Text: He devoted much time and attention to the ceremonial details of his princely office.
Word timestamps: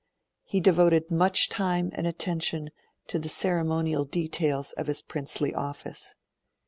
He 0.45 0.59
devoted 0.59 1.11
much 1.11 1.47
time 1.47 1.91
and 1.93 2.07
attention 2.07 2.71
to 3.05 3.19
the 3.19 3.29
ceremonial 3.29 4.03
details 4.03 4.71
of 4.71 4.87
his 4.87 5.03
princely 5.03 5.53
office. 5.53 6.15